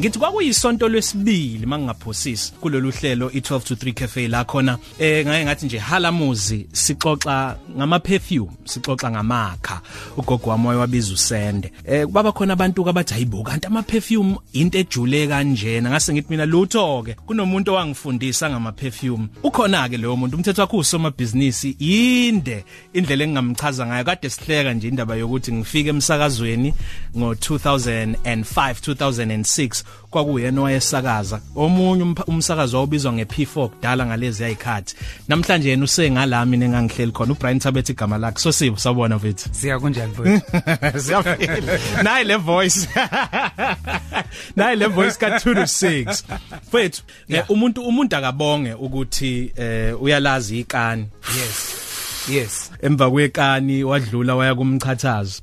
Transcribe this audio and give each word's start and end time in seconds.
ngithi 0.00 0.18
kwakuyisonto 0.18 0.88
lesibili 0.88 1.66
mangingaphosisi 1.66 2.52
kulolu 2.60 2.90
hlelo 2.90 3.28
i12 3.28 3.60
to 3.60 3.74
3 3.74 3.92
cafe 3.92 4.28
la 4.28 4.44
khona. 4.44 4.78
Eh 4.98 5.26
ngaye 5.26 5.44
ngathi 5.44 5.66
nje 5.66 5.78
halamuzi 5.78 6.66
sixoxa 6.72 7.56
ngama 7.76 7.98
perfume 7.98 8.50
sixoxa 8.64 9.10
ngamakha. 9.10 9.80
Ugogo 10.16 10.50
wami 10.50 10.66
wabiza 10.66 11.14
usende. 11.14 11.72
Eh 11.84 12.06
baba 12.06 12.32
khona 12.32 12.52
abantu 12.52 12.88
abathi 12.88 13.14
hayibo 13.14 13.42
kanti 13.42 13.66
ama 13.66 13.82
perfume 13.82 14.36
into 14.52 14.78
ejule 14.78 15.26
kanjena. 15.26 15.90
Ngase 15.90 16.12
ngithi 16.12 16.30
mina 16.30 16.46
lutho 16.46 17.02
ke 17.02 17.14
kunomuntu 17.26 17.72
owangifundisa 17.72 18.50
ngama 18.50 18.72
perfume 18.72 19.28
ukhona 19.42 19.88
ke 19.88 19.96
leyo 19.96 20.16
muntu 20.16 20.36
umthetho 20.36 20.62
wakhe 20.62 20.76
usoma 20.76 21.10
business 21.10 21.64
inde 21.64 22.64
indlela 22.92 23.24
engingamchaza 23.24 23.86
ngayo. 23.86 24.04
Kade 24.04 24.30
sihleka 24.30 24.74
nje 24.74 24.88
indaba 24.88 25.16
yokuthi 25.16 25.52
ngifike 25.52 25.88
emsakazweni 25.88 26.74
ngo 27.16 27.32
2005 27.32 28.14
2006 28.24 29.87
kwakuyena 30.10 30.60
owayesakaza. 30.60 31.40
Omunye 31.56 32.14
umsakazo 32.26 32.76
wawubizwa 32.76 33.12
ngeP4 33.12 33.68
kudala 33.68 34.06
ngalezi 34.06 34.44
ayikhathi 34.44 34.94
namhlanje 35.28 35.70
yena 35.70 35.84
usengalami 35.84 36.56
nengangihleli 36.56 37.12
khona 37.12 37.32
uBrian 37.32 37.58
Thabethe 37.58 37.92
igama 37.92 38.18
lakhe. 38.18 38.38
So 38.38 38.52
sibo 38.52 38.76
sabona 38.76 39.16
mfethu 39.16 39.48
siya 39.52 39.78
kunjani 39.78 40.12
mfethu 40.12 41.00
siyafela 41.04 41.78
nayi 42.02 42.24
le 42.24 42.36
voice. 42.36 42.88
Nayi 44.56 44.76
le 44.76 44.86
voice 44.86 45.18
ka 45.18 45.28
2 45.28 45.38
to 45.38 45.50
6 45.50 46.22
mfethu 46.68 47.02
umuntu 47.48 47.82
umuntu 47.82 48.16
akabonge 48.16 48.74
ukuthi 48.74 49.52
eh 49.56 50.02
uyalazi 50.02 50.60
ikani. 50.60 51.06
Yes. 51.36 51.77
Yes 52.30 52.70
emva 52.82 53.10
kwekani 53.10 53.84
wadlula 53.84 54.34
waya 54.34 54.54
kumchathazo 54.54 55.42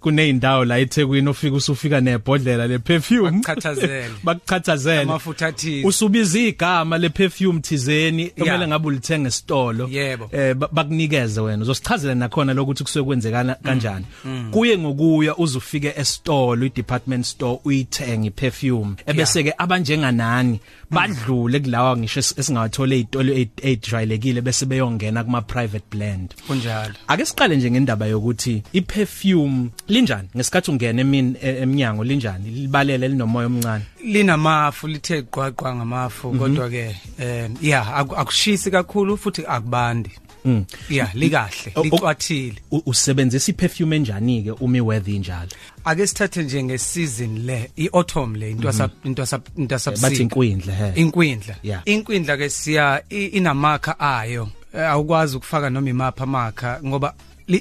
kuneyindawo 0.00 0.64
la 0.64 0.78
eThekwini 0.78 1.28
ofika 1.28 1.56
usufika 1.56 2.00
nebhodlela 2.00 2.66
le 2.66 2.78
perfume 2.78 3.30
bakuchathazele 3.30 4.10
bakuchathazele 4.24 5.00
amafutha 5.00 5.46
athile 5.46 5.86
usubiza 5.86 6.38
igama 6.38 6.98
le 6.98 7.08
perfume 7.08 7.60
thizeni 7.60 8.26
kumele 8.26 8.66
ngabe 8.68 8.88
ulithenga 8.88 9.28
esitolo 9.28 9.88
eh 10.32 10.54
bakunikeze 10.54 11.40
wena 11.40 11.62
uzosichazela 11.62 12.14
nakhona 12.14 12.54
lokuthi 12.54 12.82
kusuke 12.82 13.06
kwenzekana 13.06 13.54
kanjani 13.54 14.06
kuye 14.50 14.78
ngokuya 14.78 15.36
uzufike 15.36 15.94
esitolo 15.96 16.66
i-department 16.66 17.24
store 17.24 17.58
uyithenge 17.64 18.28
iperfume 18.28 18.94
ebese 19.06 19.42
ke 19.42 19.54
abanjenganani 19.58 20.60
badlule 20.90 21.60
kulawa 21.60 21.96
ngisho 21.96 22.20
esingawathola 22.20 22.94
ezitolo 22.94 23.32
ezijwayelekile 23.62 24.40
bese 24.40 24.66
beyongena 24.66 25.24
kuma 25.24 25.42
private 25.42 25.84
blend 25.90 26.13
kunjalo 26.46 26.94
ake 27.08 27.24
siqale 27.26 27.56
nje 27.56 27.70
ngendaba 27.70 28.06
yokuthi 28.06 28.62
iperfume 28.72 29.68
linjani 29.88 30.28
ngesikhathi 30.36 30.70
ungena 30.70 31.00
emini 31.00 31.36
eminyango 31.42 32.04
linjani 32.04 32.50
libalele 32.50 33.08
linomoya 33.08 33.46
omncane 33.46 33.84
linamafu 34.04 34.88
lithe 34.88 35.22
gqwaqwa 35.22 35.74
ngamafu 35.74 36.30
kodwa 36.32 36.68
ke 36.70 36.96
eh 37.18 37.50
yeah 37.62 37.96
akushisi 37.96 38.70
kakhulu 38.70 39.16
futhi 39.16 39.42
akubandi 39.46 40.10
Mm. 40.44 40.64
Yeah, 40.90 41.14
likahle, 41.14 41.72
licwathile. 41.82 42.54
Usebenzisa 42.86 43.52
iperfume 43.52 43.96
enjani 43.96 44.42
ke 44.42 44.50
uma 44.60 44.76
iweather 44.76 45.14
injalo? 45.14 45.48
Ake 45.84 46.06
sithathe 46.06 46.42
nje 46.42 46.62
ngeseason 46.64 47.46
le, 47.46 47.70
iautumn 47.76 48.36
le, 48.36 48.50
into 48.50 48.72
sa 48.72 48.90
into 49.04 49.26
sa 49.26 49.40
into 49.56 49.78
sa 49.78 49.90
bathi 49.90 50.22
inkwindla 50.22 50.74
he. 50.74 51.00
Inkwindla. 51.00 51.56
Inkwindla 51.84 52.36
ke 52.36 52.50
siya 52.50 53.02
inamakha 53.08 54.00
ayo. 54.00 54.48
Awukwazi 54.74 55.36
ukufaka 55.36 55.70
noma 55.70 55.90
imapha 55.90 56.24
amakha 56.24 56.80
ngoba 56.84 57.14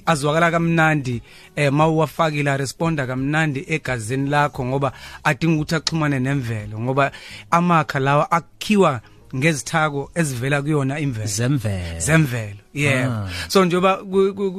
azwakala 0.05 0.51
kamnandi 0.51 1.21
eh 1.55 1.71
mawuwafakile 1.71 2.57
responda 2.57 3.07
kamnandi 3.07 3.65
egazini 3.67 4.29
lakho 4.29 4.65
ngoba 4.65 4.91
adinga 5.23 5.55
ukuthi 5.55 5.75
axhumane 5.75 6.19
nemvelo 6.19 6.79
ngoba 6.79 7.11
amakha 7.51 7.99
lawa 7.99 8.31
akhiwa 8.31 9.01
ngezithako 9.35 10.11
ezivela 10.15 10.61
kuyona 10.61 10.99
imvelo 10.99 11.27
zemvelo 11.27 11.99
zemvelo 11.99 12.61
yebo 12.73 13.11
ah. 13.11 13.29
so 13.47 13.65
njoba 13.65 13.97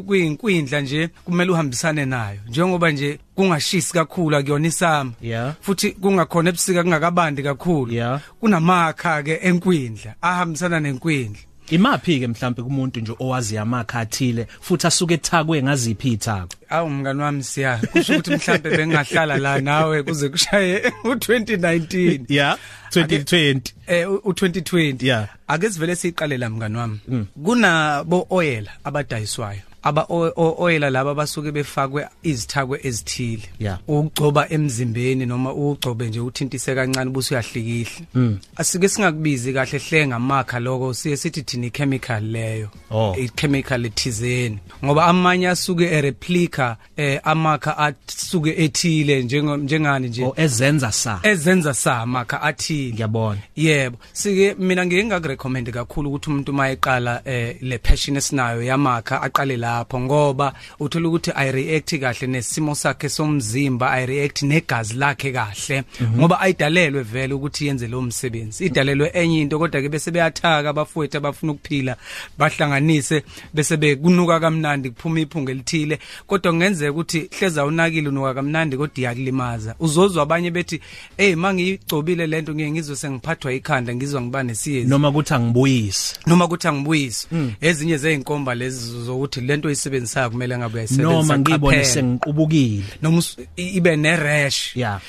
kuyinkwindla 0.06 0.80
nje 0.80 1.08
kumele 1.24 1.52
uhambisane 1.52 2.04
nayo 2.04 2.38
njengoba 2.48 2.90
nje 2.90 3.18
kungashisi 3.34 3.92
kakhulu 3.92 4.36
akuyona 4.36 4.68
isama 4.68 5.12
yeah. 5.22 5.54
futhi 5.60 5.90
kungakhona 5.90 6.48
ebusika 6.48 6.82
kungakabandi 6.82 7.42
kakhulu 7.42 7.92
yeah. 7.92 8.20
kunamakha 8.40 9.22
ke 9.22 9.38
enkwindla 9.42 10.14
ahambisana 10.22 10.80
nenkwindla 10.80 11.42
Imaphi 11.70 12.20
ke 12.20 12.26
mhlambe 12.28 12.62
kumuntu 12.62 13.00
nje 13.00 13.12
owazi 13.18 13.58
amakha 13.58 14.00
athile 14.00 14.46
futhi 14.60 14.86
asuke 14.86 15.14
ethakwe 15.14 15.62
ngaziphi 15.62 16.12
ithako 16.12 16.56
Awu 16.68 16.90
mngani 16.90 17.22
wami 17.22 17.42
siya. 17.42 17.80
Kusho 17.92 18.12
ukuthi 18.12 18.30
mhlambe 18.30 18.70
bengahlala 18.76 19.36
la 19.36 19.60
nawe 19.60 20.02
kuze 20.02 20.28
kushaye 20.28 20.92
u2019 21.04 22.20
yeah 22.28 22.58
2020 22.90 23.60
eh 23.86 24.08
u2020 24.08 25.06
yeah 25.06 25.28
ake 25.48 25.70
sivele 25.70 25.96
siqale 25.96 26.38
la 26.38 26.50
mngani 26.50 26.76
wami. 26.76 27.00
Kunabo 27.44 28.26
oil 28.30 28.68
abadayiswayo. 28.84 29.60
Aba 29.84 30.06
oil 30.36 30.90
laba 30.90 31.14
basuke 31.14 31.52
befakwe 31.52 32.06
izithakwe 32.22 32.80
ezithile. 32.82 33.42
Yeah. 33.58 33.78
ugcoba 33.88 34.48
emzimbeni 34.48 35.26
noma 35.26 35.52
ugcobe 35.52 36.08
nje 36.08 36.20
uthintise 36.20 36.74
kancane 36.74 37.10
buse 37.10 37.34
uyahlikihle 37.34 38.06
mm. 38.14 38.38
asike 38.56 38.88
singakubizi 38.88 39.52
kahle 39.52 39.78
hlenga 39.78 40.16
amakha 40.16 40.60
lokho 40.60 40.94
siye 40.94 41.16
sithi 41.16 41.42
thini 41.42 41.70
chemical 41.70 42.22
leyo. 42.22 42.68
Oh. 42.90 43.14
i 43.18 43.28
chemical 43.28 43.86
ethizeni. 43.86 44.58
Ngoba 44.84 45.04
amanye 45.04 45.48
asuke 45.48 45.84
e 45.84 46.00
replica 46.00 46.76
eh 46.96 47.20
amakha 47.24 47.78
asuke 47.78 48.54
ethile 48.64 49.22
njengani 49.22 50.08
nje? 50.08 50.24
Oh, 50.24 50.34
ezenza 50.36 50.92
sa. 50.92 51.20
Ezenza 51.22 51.74
sa 51.74 51.98
amakha 51.98 52.42
athile. 52.42 52.92
Ngiyabona. 52.92 53.40
Yebo. 53.56 53.98
Sike 54.12 54.54
mina 54.58 54.86
ngeke 54.86 55.04
ngakurecommend 55.04 55.70
kakhulu 55.70 56.08
ukuthi 56.08 56.30
umuntu 56.30 56.52
mayeqala 56.52 57.22
eh 57.24 57.56
le 57.60 57.78
passion 57.78 58.16
esinayo 58.16 58.62
yamakha 58.62 59.22
aqale 59.22 59.56
la 59.56 59.73
lapho 59.74 60.00
ngoba 60.00 60.54
uthola 60.80 61.08
ukuthi 61.08 61.30
ay 61.34 61.52
react 61.52 62.00
kahle 62.00 62.26
nesimo 62.26 62.74
sakhe 62.74 63.08
somzimba 63.08 63.90
ay 63.90 64.06
react 64.06 64.42
negazi 64.42 64.94
lakhe 64.94 65.32
kahle 65.32 65.84
ngoba 66.16 66.40
ayidalelwe 66.40 67.02
vele 67.02 67.34
ukuthi 67.34 67.66
yenze 67.66 67.88
lo 67.88 68.02
msebenzi. 68.02 68.64
Idalelwe 68.64 69.10
enye 69.14 69.40
into 69.40 69.58
kodwa 69.58 69.82
ke 69.82 69.88
bese 69.88 70.10
beyathaka 70.10 70.68
abafowethu 70.70 71.16
abafuna 71.16 71.52
ukuphila 71.52 71.96
bahlanganise 72.38 73.22
bese 73.54 73.76
bekunuka 73.76 74.40
kamnandi 74.40 74.90
kuphuma 74.90 75.20
iphunga 75.20 75.52
elithile. 75.52 75.98
Kodwa 76.26 76.52
kungenzeka 76.52 76.90
ukuthi 76.90 77.28
hleza 77.38 77.64
unakile 77.64 78.08
unuka 78.08 78.34
kamnandi 78.34 78.76
kodwa 78.76 78.98
iyakulimaza 78.98 79.74
uzozwa 79.80 80.22
abanye 80.22 80.50
bethi 80.50 80.80
hey 81.16 81.34
mangiyigcobile 81.34 82.26
lento 82.26 82.54
ngeke 82.54 82.70
ngizwe 82.70 82.96
sengiphathwa 82.96 83.52
ikhanda 83.52 83.94
ngizwa 83.94 84.22
ngiba 84.22 84.42
nesiyezi. 84.42 84.88
Noma 84.88 85.08
ukuthi 85.08 85.34
angibuyisi. 85.34 86.14
Noma 86.26 86.44
ukuthi 86.44 86.68
angibuyisi. 86.68 87.28
Ezinye 87.60 87.96
zeinkomba 87.96 88.54
lezi 88.54 89.04
zokuthi 89.04 89.40
lento 89.40 89.63
oyisebenzisayo 89.68 90.30
kumele 90.30 90.58
ngabe 90.58 90.74
uyayisebenzisa 90.74 91.22
noma 91.22 91.38
ngibone 91.38 91.84
sengiqubukile 91.84 92.84
noma 93.02 93.22
ibe 93.56 93.96
ne 93.96 94.16
rash 94.16 94.76
yeah 94.76 95.00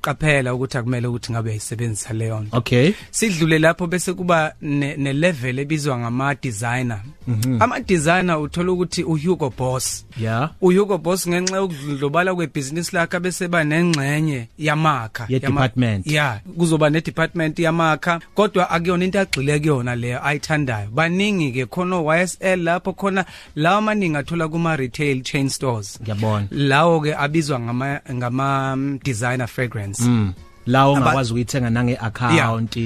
qaphela 0.00 0.54
ukuthi 0.54 0.78
akumele 0.78 1.06
ukuthi 1.06 1.32
ngabe 1.32 1.48
uyayisebenzisa 1.48 2.12
leyo 2.12 2.40
nto. 2.40 2.56
Okay. 2.56 2.92
Sidlule 3.10 3.58
lapho 3.58 3.86
bese 3.86 4.12
kuba 4.12 4.54
ne, 4.62 4.96
ne 4.96 5.12
level 5.12 5.58
ebizwa 5.58 5.98
ngama 5.98 6.34
designer 6.34 7.00
mm 7.26 7.40
-hmm. 7.40 7.62
ama 7.62 7.80
designer 7.80 8.38
uthola 8.38 8.72
ukuthi 8.72 9.04
u 9.04 9.16
Hugo 9.16 9.52
Boss. 9.58 10.06
Yeah 10.20 10.50
u 10.60 10.70
Hugo 10.70 10.98
Boss 10.98 11.28
ngenxa 11.28 11.56
yokudlobala 11.56 12.34
kwebusiness 12.34 12.92
lakhe 12.92 13.20
bese 13.20 13.48
ba 13.48 13.64
nengxenye 13.64 14.48
yamakha. 14.58 15.26
Ye 15.28 15.40
department 15.40 16.06
yeah 16.06 16.40
kuzoba 16.58 16.90
ne 16.90 17.00
department 17.00 17.58
yamakha. 17.58 18.20
Kodwa 18.34 18.70
akuyona 18.70 19.04
into 19.04 19.20
agxile 19.20 19.58
kuyona 19.58 19.96
leyo 19.96 20.26
ayithandayo. 20.26 20.88
Baningi 20.90 21.52
ke 21.52 21.66
khona 21.66 21.96
YSL 21.96 22.62
lapho 22.62 22.92
khona 22.92 23.24
lawa 23.56 23.80
maningi 24.00 24.16
athola 24.16 24.48
kuma 24.48 24.76
retail 24.76 25.22
chain 25.22 25.48
stores. 25.48 25.98
Ngiyabona. 26.02 26.46
Lawo 26.50 27.00
ke 27.00 27.14
abizwa 27.14 27.60
ngama 27.60 28.00
ngama 28.12 28.76
designer 29.04 29.46
fragrance. 29.46 30.02
Mm. 30.02 30.32
lawo 30.66 30.92
ungakwazi 30.92 31.30
ukuyithenga 31.30 31.70
nange 31.70 31.96
account 31.96 32.76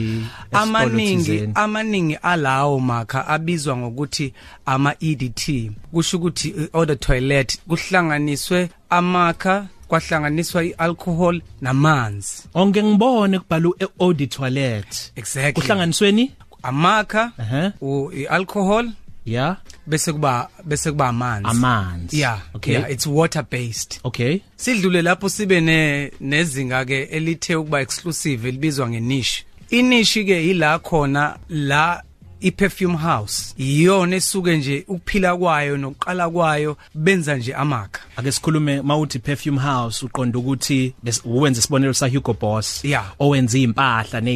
amaningi 0.53 1.49
amaningi 1.55 2.15
alawo 2.23 2.81
makha 2.81 3.27
abizwa 3.27 3.77
ngokuthi 3.77 4.33
ama 4.67 4.95
EDT 5.01 5.71
kusho 5.93 6.17
ukuthi 6.17 6.55
eau 6.73 6.87
de 6.87 6.97
toilet 6.97 7.59
kuhlanganiswe 7.69 8.69
amakha 8.91 9.67
kwahlanganiswa 9.89 10.65
ialcohol 10.65 11.41
namanzi. 11.61 12.43
Onke 12.55 12.83
ngibone 12.83 13.39
kubhalwe 13.39 13.73
eau 13.81 14.15
de 14.15 14.27
toilet. 14.27 15.13
Exactly. 15.17 15.53
Kuhlanganisweni 15.53 16.33
amakha 16.63 17.33
uh 17.39 17.45
-huh. 17.45 18.21
ialcohol 18.21 18.91
yeah? 19.25 19.57
Bese 19.87 20.13
kuba 20.13 20.49
bese 20.65 20.91
kuba 20.91 21.09
amanzi. 21.09 21.49
Amanzi. 21.51 22.19
Yeah 22.21 22.41
okay. 22.55 22.73
yeah, 22.73 22.91
it's 22.91 23.07
water 23.07 23.43
based 23.43 24.01
okay. 24.05 24.41
Sidlule 24.57 25.03
lapho 25.03 25.29
sibe 25.29 25.61
ne 25.61 26.11
nezinga 26.21 26.85
ke 26.85 27.03
elithe 27.03 27.57
ukuba 27.57 27.81
exclusive 27.81 28.49
elibizwa 28.49 28.89
ngeniche. 28.91 29.45
Iniche 29.71 30.25
ke 30.25 30.51
ila 30.51 30.79
khona 30.79 31.39
la 31.49 32.03
iperfume 32.41 32.97
house. 32.97 33.55
Iyona 33.59 34.17
esuke 34.17 34.57
nje 34.57 34.85
ukuphila 34.89 35.37
kwayo 35.37 35.77
nokuqala 35.77 36.31
kwayo 36.31 36.77
benza 36.95 37.37
nje 37.37 37.55
amakha. 37.55 38.01
Ake 38.17 38.33
sikhulume 38.33 38.83
mawuthi 38.83 39.19
perfume 39.19 39.61
house 39.61 40.07
uqonda 40.07 40.39
ukuthi 40.39 40.95
uwenza 41.25 41.59
isibonelo 41.59 41.95
sa 41.95 42.09
Hugo 42.09 42.33
Boss 42.41 42.85
Yeah. 42.85 43.13
owenza 43.19 43.59
impahla 43.59 44.21
ne 44.21 44.33